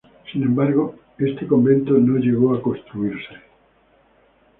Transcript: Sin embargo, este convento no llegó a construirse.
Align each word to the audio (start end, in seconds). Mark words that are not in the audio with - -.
Sin 0.33 0.41
embargo, 0.41 0.95
este 1.19 1.45
convento 1.45 1.93
no 1.93 2.17
llegó 2.17 2.55
a 2.55 2.61
construirse. 2.63 3.35